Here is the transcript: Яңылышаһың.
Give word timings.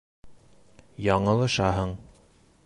Яңылышаһың. 1.09 1.93